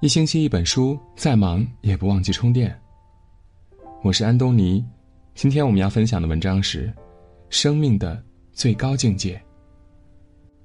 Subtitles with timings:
[0.00, 2.72] 一星期一本书，再忙也不忘记充电。
[4.00, 4.84] 我是安东尼，
[5.34, 6.86] 今天我们要分享的文章是
[7.50, 8.22] 《生命的
[8.52, 9.34] 最高境界》。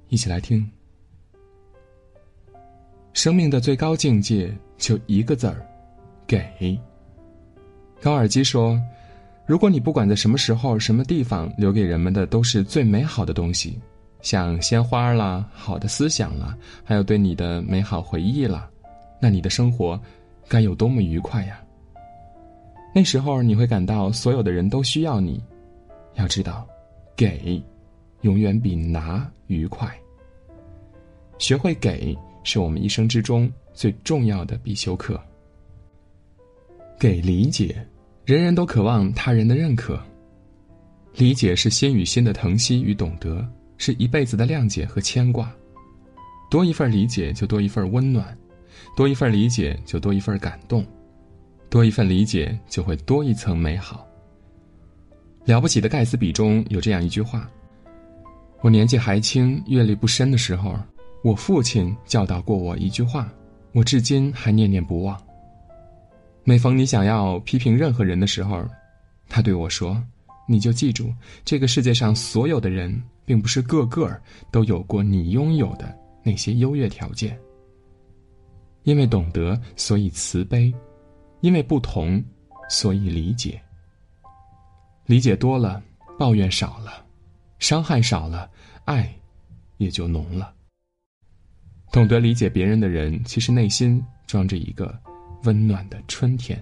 [0.10, 0.64] 一起来听。
[3.14, 5.66] 生命的最高境界就一个字儿，
[6.28, 6.80] 给。
[8.00, 8.80] 高尔基说
[9.48, 13.82] ：“如果你不管在什么时候、什么地方，留给人们的都是最美好的东西，
[14.22, 18.70] 像鲜花啦、好的思想啦，还有对你的美好回忆啦。”
[19.24, 19.98] 那你的生活
[20.50, 21.64] 该有多么愉快呀！
[22.94, 25.42] 那时候你会感到所有的人都需要你。
[26.16, 26.68] 要知道，
[27.16, 27.64] 给
[28.20, 29.90] 永远比拿愉快。
[31.40, 32.14] 学会给
[32.44, 35.18] 是我们一生之中最重要的必修课。
[37.00, 37.74] 给理解，
[38.26, 39.98] 人人都渴望他人的认可。
[41.16, 45.50] 理解是心与心的疼惜与懂得，是一辈子的谅解和牵挂。
[46.52, 48.38] 多一份理解，就多一份温暖。
[48.96, 50.84] 多一份理解，就多一份感动；
[51.70, 54.08] 多一份理解，就会多一层美好。
[55.46, 57.50] 了不起的盖茨比中有这样一句话
[58.62, 60.74] ：“我年纪还轻、阅历不深的时候，
[61.24, 63.30] 我父亲教导过我一句话，
[63.74, 65.22] 我至今还念念不忘。
[66.46, 68.64] 每逢你想要批评任何人的时候，
[69.28, 70.02] 他对我说
[70.48, 74.10] ：‘你就记住，这个世界上所有的人，并不是个个
[74.52, 75.94] 都有过你拥有的
[76.24, 77.38] 那些优越条件。’”
[78.84, 80.74] 因为懂得，所以慈悲；
[81.42, 82.24] 因为不同，
[82.70, 83.62] 所以理解。
[85.06, 85.82] 理解多了，
[86.20, 87.06] 抱怨少了，
[87.60, 88.50] 伤害少了，
[88.86, 89.14] 爱
[89.78, 90.54] 也就浓了。
[91.92, 94.94] 懂得理解别人的人，其实内心装着一个
[95.44, 96.62] 温暖的春天。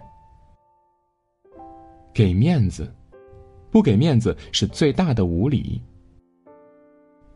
[2.13, 2.93] 给面子，
[3.71, 5.81] 不给面子是最大的无礼。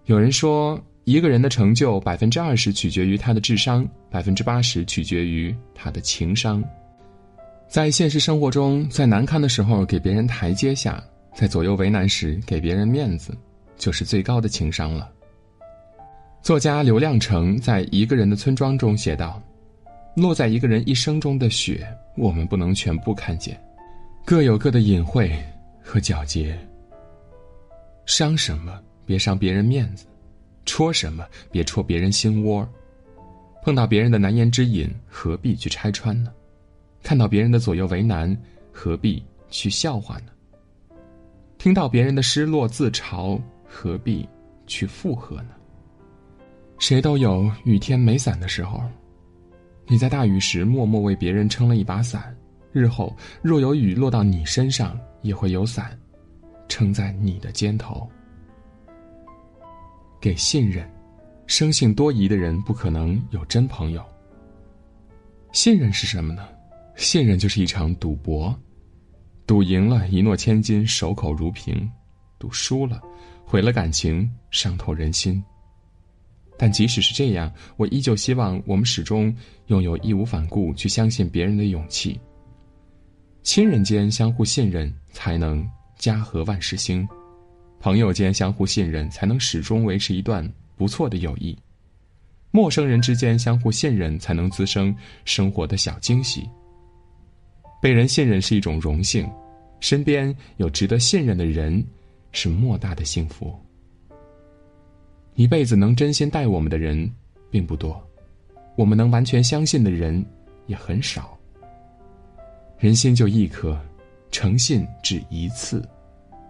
[0.05, 0.80] 有人说。
[1.06, 6.64] 一个人的成就，百分之二十取决于他的智商，百分之八十取决于他的情商。
[7.67, 11.04] 在现实生活中，在难堪的时候给别人台阶下，
[11.36, 13.38] 在左右为难时给别人面子，
[13.77, 15.08] 就是最高的情商了。
[16.42, 19.39] 作家刘亮程在《一个人的村庄》中写道
[20.17, 21.87] ：“落在一个人一生中的雪，
[22.17, 23.55] 我们不能全部看见，
[24.26, 25.32] 各有各的隐晦
[25.83, 26.58] 和皎洁。
[28.08, 30.08] 伤什么，别伤别人面子。”
[30.65, 31.26] 戳什么？
[31.52, 32.67] 别戳别人心窝。
[33.64, 36.31] 碰到别人的难言之隐，何必去拆穿呢？
[37.02, 38.36] 看到别人的左右为难，
[38.71, 40.27] 何必去笑话呢？
[41.58, 44.27] 听到别人的失落自嘲，何必
[44.67, 45.49] 去附和呢？
[46.77, 48.83] 谁都有雨天没伞的时候。
[49.87, 52.36] 你在大雨时默默为别人撑了一把伞，
[52.71, 55.98] 日后若有雨落到你身上，也会有伞
[56.67, 58.08] 撑在你的肩头。
[60.25, 60.83] 给信任，
[61.45, 64.03] 生性多疑的人不可能有真朋友。
[65.52, 66.47] 信任是什么呢？
[66.95, 68.59] 信任就是一场赌博，
[69.45, 71.87] 赌赢了，一诺千金，守口如瓶；
[72.39, 72.99] 赌输了，
[73.45, 75.43] 毁了感情，伤透人心。
[76.57, 79.31] 但即使是这样，我依旧希望我们始终
[79.67, 82.19] 拥有义无反顾去相信别人的勇气。
[83.43, 85.63] 亲人间相互信任，才能
[85.99, 87.07] 家和万事兴。
[87.80, 91.55] 朋友间相互信任，才能始终维持一段不错的友谊；
[92.49, 96.49] 陌生人之间相互信任，才能滋生生活的小惊喜。
[97.81, 99.30] 被人信任是一种荣幸，
[99.80, 101.86] 身边有值得信任的人，
[102.31, 103.53] 是莫大的幸福。
[105.36, 107.07] 一辈子能真心待我们的人
[107.52, 108.02] 并不多，
[108.75, 110.25] 我们能完全相信的人
[110.65, 111.37] 也很少。
[112.80, 113.80] 人心就一颗，
[114.31, 115.87] 诚信只一次，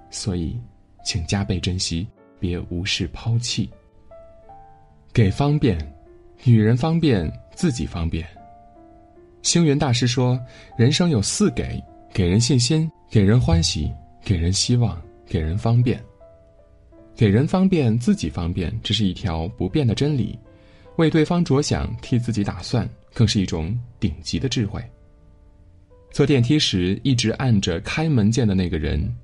[0.09, 0.57] 所以。
[1.05, 2.05] 请加倍珍惜，
[2.39, 3.69] 别无视抛弃。
[5.13, 5.77] 给方便，
[6.43, 8.27] 与人方便，自己方便。
[9.43, 10.37] 星云大师说
[10.75, 13.89] ：“人生有四给：给人信心，给人欢喜，
[14.23, 16.03] 给人希望，给人方便。
[17.15, 20.37] 给人方便，自己方便，这是一条不变的真理。
[20.97, 24.83] 为对方着想，替自己打算，更是一种顶级的智慧。
[26.11, 29.15] 坐电梯时一直按着开门键的那个人。”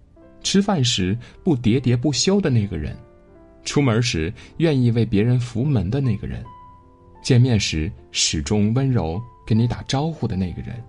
[0.44, 2.96] 吃饭时不喋喋不休的那个人，
[3.64, 6.44] 出门时愿意为别人扶门的那个人，
[7.24, 10.84] 见面时始终温柔跟你打招呼的那个人，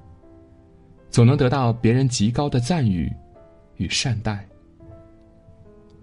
[1.10, 3.12] 总能得到别人极高的赞誉
[3.76, 4.46] 与善待。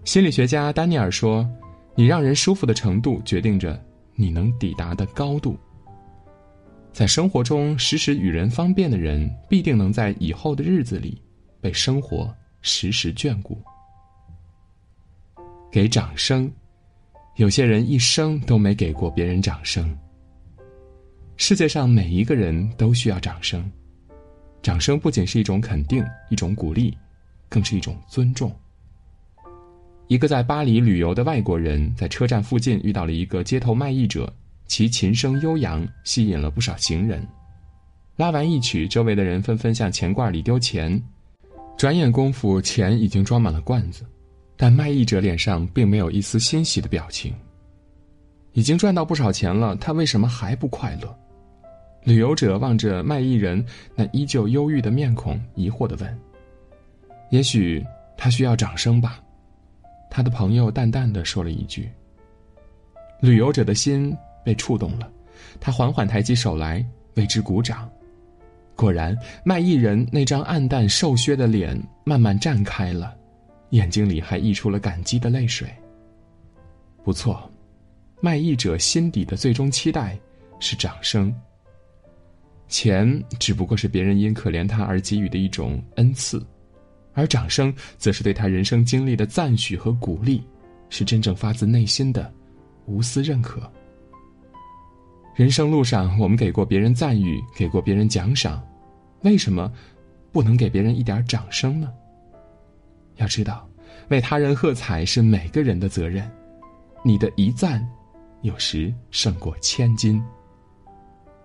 [0.04, 1.48] 心理学家丹尼尔说
[1.94, 3.78] ：“你让人舒服的程度，决定着
[4.14, 5.58] 你能抵达的高度。”
[6.92, 11.20] 在生活中时时与人方便的人，必定能在以后的日子里
[11.60, 12.34] 被生活。
[12.62, 13.60] 时时眷顾，
[15.70, 16.50] 给掌声。
[17.36, 19.96] 有些人一生都没给过别人掌声。
[21.36, 23.70] 世界上每一个人都需要掌声，
[24.60, 26.94] 掌声不仅是一种肯定、一种鼓励，
[27.48, 28.54] 更是一种尊重。
[30.08, 34.30] 一个在巴黎旅游的外国人，在车站附近遇到了一个街头卖艺者，
[34.66, 37.26] 其琴声悠扬，吸引了不少行人。
[38.16, 41.00] 拉完一曲，周围的人纷纷向钱罐里丢钱，
[41.80, 44.04] 转眼功夫，钱已经装满了罐子，
[44.54, 47.34] 但卖艺者脸上并没有一丝欣喜的表情。
[48.52, 51.18] 已经赚到不少钱了，他为什么还不快乐？
[52.04, 53.64] 旅游者望着卖艺人
[53.96, 56.20] 那依旧忧郁的面孔，疑惑的问
[57.32, 57.82] ：“也许
[58.14, 59.18] 他需要掌声吧？”
[60.10, 61.90] 他的朋友淡淡的说了一句。
[63.22, 65.10] 旅游者的心被触动了，
[65.58, 67.90] 他缓缓抬起手来为之鼓掌。
[68.80, 73.14] 果然，卖艺人那张暗淡瘦削的脸慢慢绽开了，
[73.72, 75.68] 眼睛里还溢出了感激的泪水。
[77.04, 77.50] 不错，
[78.22, 80.18] 卖艺者心底的最终期待
[80.60, 81.30] 是掌声。
[82.68, 86.42] 钱只不过是别人因可怜他而给予的一种恩赐，
[87.12, 90.42] 而掌声则是对他人生经历的赞许和鼓励，
[90.88, 92.32] 是真正发自内心的
[92.86, 93.70] 无私认可。
[95.36, 98.62] 人生路上，我们给过别人赞誉，给过别人奖赏，
[99.22, 99.70] 为什么
[100.32, 101.92] 不能给别人一点掌声呢？
[103.16, 103.68] 要知道，
[104.08, 106.30] 为他人喝彩是每个人的责任，
[107.04, 107.86] 你的一赞，
[108.42, 110.22] 有时胜过千金。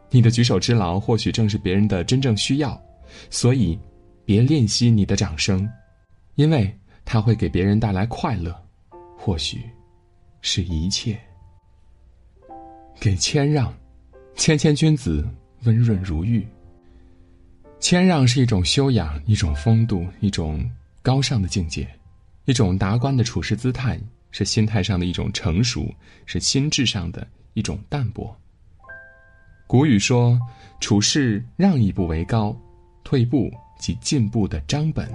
[0.09, 2.81] 你的举手之劳，或许正是别人的真正需要，
[3.29, 3.77] 所以，
[4.23, 5.69] 别吝惜你的掌声，
[6.35, 6.73] 因为
[7.03, 8.55] 它会给别人带来快乐，
[9.17, 9.61] 或许，
[10.41, 11.19] 是一切。
[12.99, 13.73] 给谦让，
[14.35, 15.27] 谦谦君子，
[15.63, 16.47] 温润如玉。
[17.79, 20.67] 谦让是一种修养，一种风度，一种
[21.01, 21.87] 高尚的境界，
[22.45, 23.99] 一种达观的处事姿态，
[24.31, 25.93] 是心态上的一种成熟，
[26.25, 28.35] 是心智上的一种淡泊。
[29.67, 30.39] 古语说
[30.79, 32.55] ：“处事让一步为高，
[33.03, 35.11] 退步即进步的章本。”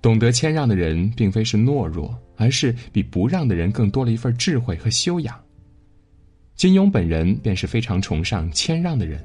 [0.00, 5.40] 懂得谦让的人，并非是懦弱，而是比不让的人更多了一份智慧和修养。
[6.54, 9.24] 金庸本人便是非常崇尚谦让的人，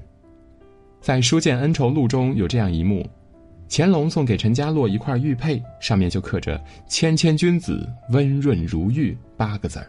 [1.02, 3.08] 在《书剑恩仇录》中有这样一幕：
[3.70, 9.88] 乾隆送给陈家洛一块玉佩，上面就刻着“谦谦君子，温润如玉”八个字儿。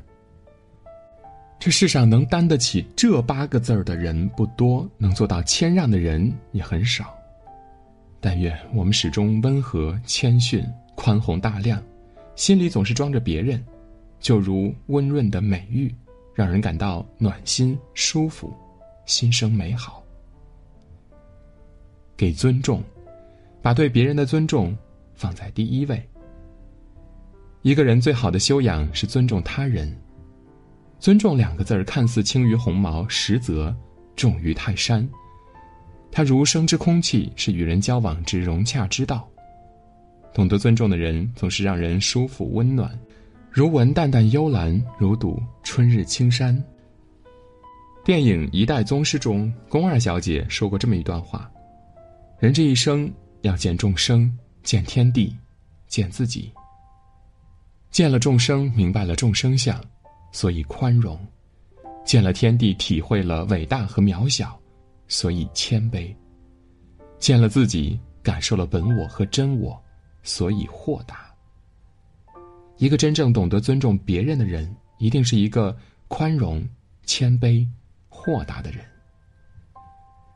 [1.58, 7.12] 这世上能担得起这八个字儿的人不多，能做到谦让的人也很少。
[8.20, 10.64] 但愿我们始终温和谦逊、
[10.94, 11.82] 宽宏大量，
[12.36, 13.62] 心里总是装着别人，
[14.20, 15.94] 就如温润的美玉，
[16.34, 18.54] 让人感到暖心舒服，
[19.06, 19.99] 心生美好。
[22.20, 22.84] 给尊重，
[23.62, 24.76] 把对别人的尊重
[25.14, 26.06] 放在第一位。
[27.62, 29.90] 一个人最好的修养是尊重他人。
[30.98, 33.74] 尊重两个字儿看似轻于鸿毛，实则
[34.16, 35.08] 重于泰山。
[36.12, 39.26] 它如生之空气，是与人交往之融洽之道。
[40.34, 42.90] 懂得尊重的人，总是让人舒服温暖，
[43.50, 46.62] 如闻淡淡幽兰，如睹春日青山。
[48.04, 51.50] 电影《一代宗师》中，宫二小姐说过这么一段话：
[52.40, 55.36] 人这一生要见众生，见天地，
[55.88, 56.50] 见自己。
[57.90, 59.78] 见了众生，明白了众生相。
[60.32, 61.20] 所以宽容，
[62.02, 64.58] 见了天地，体会了伟大和渺小，
[65.06, 66.14] 所以谦卑；
[67.18, 69.78] 见了自己，感受了本我和真我，
[70.22, 71.30] 所以豁达。
[72.78, 75.76] 一个真正懂得尊重别人的人，一定是一个
[76.08, 76.66] 宽容、
[77.04, 77.68] 谦卑、
[78.08, 78.82] 豁达的人。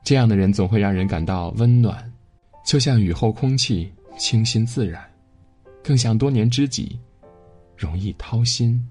[0.04, 2.12] 这样的人总会让人感到温暖，
[2.62, 5.00] 就像雨后空气，清新自然；
[5.82, 7.00] 更像多年知己，
[7.74, 8.86] 容易掏心。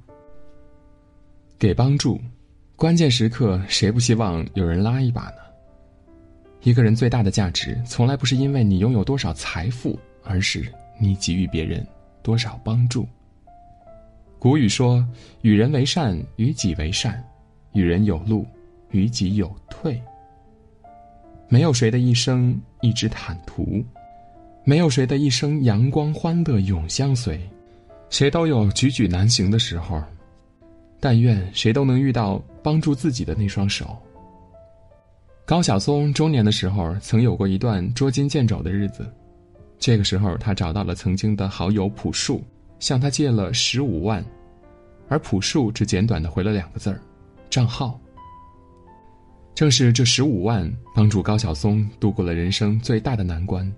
[1.60, 2.20] 给帮助，
[2.76, 5.38] 关键时刻谁不希望有人拉一把呢？
[6.64, 10.66] 一个人最大的价值，从来不是因为你拥有多少财富，而是
[11.00, 11.86] 你给予别人
[12.24, 13.08] 多少帮助。
[14.40, 15.08] 古语说
[15.44, 17.14] ：“与人为善，与己为善；
[17.74, 18.48] 与人有路，
[18.90, 20.02] 与己有退。”
[21.54, 23.86] 没有谁的一生一直坦途，
[24.64, 27.40] 没有谁的一生阳光欢乐永相随，
[28.10, 30.02] 谁都有举举难行的时候。
[31.00, 33.96] 但愿谁都能遇到帮助自己的那双手。
[35.46, 39.06] 高晓松中年的时候，曾有过一段捉襟见肘的日子。
[39.78, 42.44] 这个时候，他找到了曾经的好友朴树，
[42.80, 44.26] 向他借了十五万，
[45.08, 47.00] 而朴树只简短的回了两个字儿
[47.48, 47.96] ：“账号。”
[49.56, 53.72] 正是这十五万，帮助高晓松度过了人生最大的难关。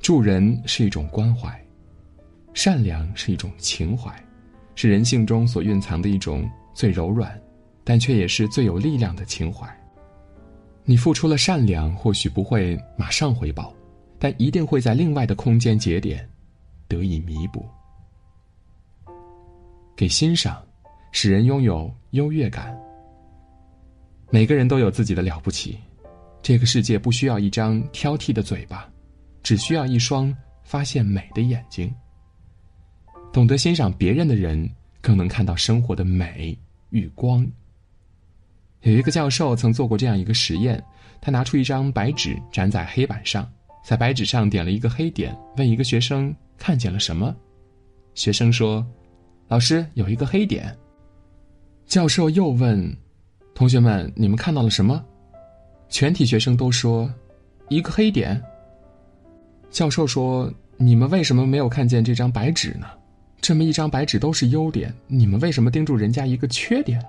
[0.00, 1.58] 助人是一种关怀，
[2.52, 4.14] 善良是一种情怀。
[4.76, 7.38] 是人性中所蕴藏的一种最柔软，
[7.84, 9.68] 但却也是最有力量的情怀。
[10.84, 13.74] 你付出了善良，或许不会马上回报，
[14.18, 16.26] 但一定会在另外的空间节点
[16.88, 17.66] 得以弥补。
[19.94, 20.62] 给欣赏，
[21.12, 22.74] 使人拥有优越感。
[24.30, 25.76] 每个人都有自己的了不起，
[26.40, 28.88] 这个世界不需要一张挑剔的嘴巴，
[29.42, 31.92] 只需要一双发现美的眼睛。
[33.32, 34.70] 懂得欣赏别人的人，
[35.00, 36.56] 更能看到生活的美
[36.90, 37.46] 与光。
[38.82, 40.82] 有一个教授曾做过这样一个实验，
[41.20, 43.50] 他拿出一张白纸粘在黑板上，
[43.84, 47.34] 在白纸上点了一个黑点，问一个学生看见了什么。
[48.14, 48.86] 学生说
[49.48, 50.74] ：“老师有一个黑点。”
[51.86, 52.96] 教授又问
[53.60, 55.04] ：“同学们，你们看到了什么？”
[55.90, 57.12] 全体学生都说
[57.68, 58.42] ：“一个黑点。”
[59.70, 60.50] 教授说
[60.80, 62.86] ：“你们为什么没有看见这张白纸呢？
[63.38, 67.08] 这么一张白纸都是优点，你们为什么盯住人家一个缺点呢？”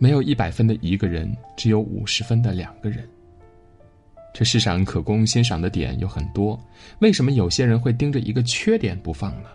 [0.00, 3.08] 没有一百分的一个人，只有五十分的两个人。
[4.34, 6.58] 这世上可供欣赏的点有很多，
[6.98, 9.50] 为什么有些人会盯着一个缺点不放呢？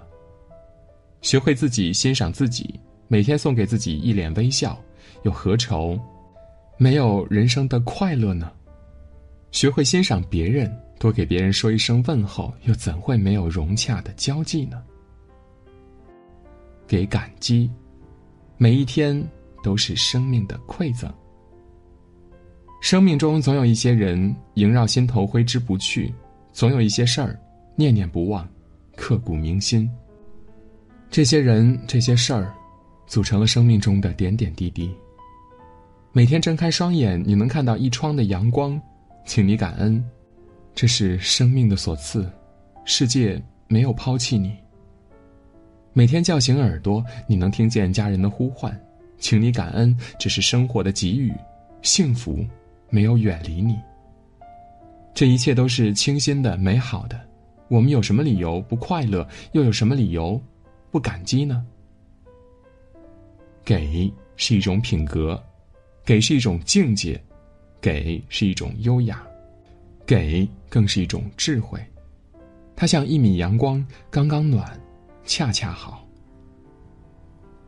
[1.22, 4.82] 学会自己欣赏自己，每天送给自己一脸微笑，
[5.26, 6.00] 又何愁
[6.78, 8.50] 没有人生的快乐呢？
[9.52, 14.82] 学会欣赏别人，多给别人说一声问候，又怎会没有融洽的交际呢？
[16.88, 17.70] 给感激，
[18.58, 19.22] 每一天。
[19.64, 21.12] 都是生命的馈赠。
[22.82, 26.14] 生命中总有一些人萦绕心头挥之不去，
[26.54, 27.36] 总有一些事儿
[27.76, 28.48] 念念不忘，
[28.96, 29.90] 刻骨铭心。
[31.10, 32.54] 这些人、这些事儿，
[33.08, 34.96] 组成了生命中的点点滴滴。
[36.16, 38.82] 每天睁开双眼，你能看到一窗的阳光，
[39.26, 40.02] 请你感恩，
[40.74, 42.26] 这是生命的所赐，
[42.86, 44.56] 世界没有抛弃你。
[45.92, 48.74] 每天叫醒耳朵，你能听见家人的呼唤。
[49.18, 51.34] 请你感恩，这是生活的给予，
[51.82, 52.46] 幸福
[52.90, 53.78] 没有远离你。
[55.14, 57.20] 这一切都是清新的、美好的。
[57.68, 59.28] 我们有什么理由不快乐？
[59.52, 60.42] 又有什么理由
[60.92, 61.66] 不感激呢？
[63.66, 65.44] 给是一种品格，
[66.06, 67.20] 给是一种境界，
[67.82, 69.26] 给是一种优雅，
[70.06, 71.84] 给更是一种智慧。
[72.76, 74.80] 它像一米阳光，刚刚暖，
[75.26, 76.08] 恰恰好。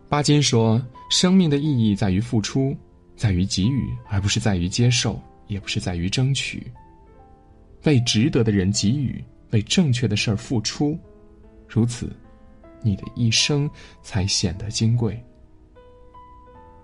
[0.08, 2.76] 巴金说：“生命的意义在于付出，
[3.16, 6.72] 在于给予，而不是在于接受，也不是在于争取。
[7.86, 10.98] 为值得的人给予，为正确的事儿付出，
[11.68, 12.16] 如此，
[12.82, 13.70] 你的一生
[14.04, 15.22] 才显得金贵。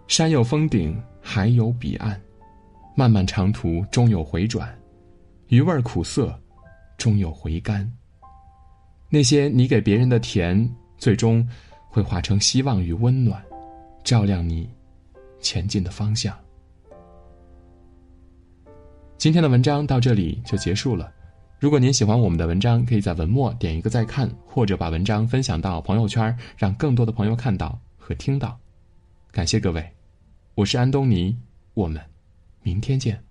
[0.08, 2.22] 山有峰顶，还有彼岸，
[2.96, 4.78] 漫漫长途终有回转，
[5.48, 6.40] 余味苦涩，
[6.98, 7.92] 终有回甘。
[9.10, 11.44] 那些你给别人的甜，最终。”
[11.94, 13.40] 会化成希望与温暖，
[14.04, 14.68] 照亮你
[15.40, 16.36] 前进的方向。
[19.16, 21.14] 今天的文章到这里就结束了。
[21.60, 28.60] 如果您喜欢我们的文章，可以在文末点一个再看，或者把文章分享到朋友圈，让更多的朋友看到和听到。
[29.32, 29.88] 感谢各位，
[30.56, 31.36] 我是安东尼，
[31.74, 32.00] 我们
[32.62, 33.24] 明天见。